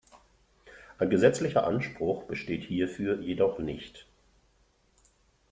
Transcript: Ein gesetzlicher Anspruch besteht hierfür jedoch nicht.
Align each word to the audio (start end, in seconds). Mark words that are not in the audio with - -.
Ein 0.97 1.11
gesetzlicher 1.11 1.67
Anspruch 1.67 2.23
besteht 2.23 2.63
hierfür 2.63 3.21
jedoch 3.21 3.59
nicht. 3.59 4.07